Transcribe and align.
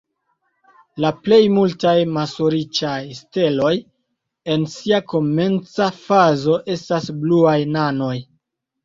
La 1.03 1.09
plej 1.25 1.37
multaj 1.57 1.91
maso-riĉaj 2.15 2.93
steloj 3.17 3.73
en 4.55 4.65
sia 4.77 5.01
komenca 5.13 5.91
fazo 5.99 6.57
estas 6.77 7.11
bluaj 7.21 7.55
nanoj. 7.77 8.17